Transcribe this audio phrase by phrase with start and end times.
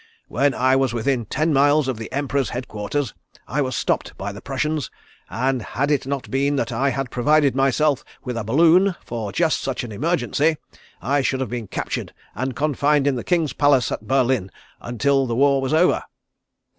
[0.27, 3.13] When I was within ten miles of the Emperor's headquarters,
[3.47, 4.89] I was stopped by the Prussians,
[5.29, 9.59] and had it not been that I had provided myself with a balloon for just
[9.59, 10.57] such an emergency,
[11.03, 14.49] I should have been captured and confined in the King's palace at Berlin,
[14.81, 16.05] until the war was over.